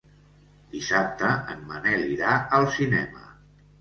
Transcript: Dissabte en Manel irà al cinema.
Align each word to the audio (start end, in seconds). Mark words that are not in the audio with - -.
Dissabte 0.75 1.29
en 1.55 1.61
Manel 1.73 2.03
irà 2.15 2.33
al 2.59 2.67
cinema. 2.79 3.29